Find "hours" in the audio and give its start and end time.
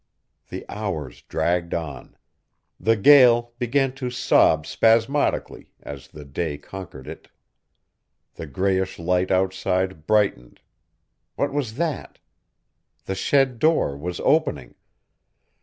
0.67-1.21